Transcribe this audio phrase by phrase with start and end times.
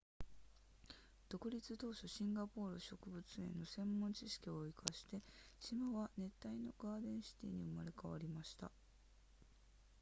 [1.29, 5.21] 独立当初シンガポール植物園の専門知識を活かして
[5.59, 8.71] 島は熱帯のガーデンシティに生まれ変わりました